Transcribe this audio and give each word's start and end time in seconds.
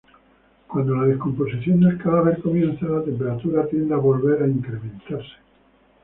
Cuando 0.65 0.95
la 0.95 1.05
descomposición 1.05 1.81
del 1.81 1.99
cadáver 1.99 2.41
comienza, 2.41 2.87
la 2.87 3.03
temperatura 3.03 3.67
tiende 3.67 3.93
a 3.93 3.97
volver 3.99 4.41
a 4.41 4.47
incrementarse. 4.47 5.33